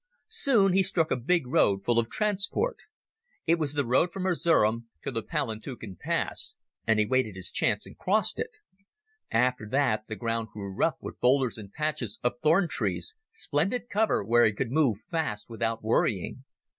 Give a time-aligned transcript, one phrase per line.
[0.29, 2.77] Soon he struck a big road full of transport.
[3.45, 6.55] It was the road from Erzerum to the Palantuken pass,
[6.87, 8.49] and he waited his chance and crossed it.
[9.29, 14.23] After that the ground grew rough with boulders and patches of thorn trees, splendid cover
[14.23, 16.45] where he could move fast without worrying.